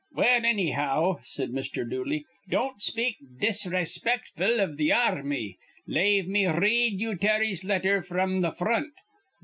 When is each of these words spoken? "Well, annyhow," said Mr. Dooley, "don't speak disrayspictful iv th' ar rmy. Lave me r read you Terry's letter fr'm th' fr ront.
"Well, 0.13 0.41
annyhow," 0.45 1.19
said 1.23 1.51
Mr. 1.51 1.87
Dooley, 1.87 2.25
"don't 2.49 2.81
speak 2.81 3.17
disrayspictful 3.39 4.59
iv 4.59 4.75
th' 4.75 4.89
ar 4.91 5.21
rmy. 5.21 5.57
Lave 5.85 6.27
me 6.27 6.47
r 6.47 6.59
read 6.59 6.99
you 6.99 7.15
Terry's 7.15 7.63
letter 7.63 8.01
fr'm 8.01 8.41
th' 8.41 8.57
fr 8.57 8.65
ront. 8.65 8.93